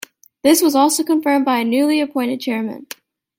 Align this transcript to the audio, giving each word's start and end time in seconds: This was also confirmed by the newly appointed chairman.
This 0.41 0.63
was 0.63 0.73
also 0.73 1.03
confirmed 1.03 1.45
by 1.45 1.59
the 1.59 1.69
newly 1.69 2.01
appointed 2.01 2.41
chairman. 2.41 2.87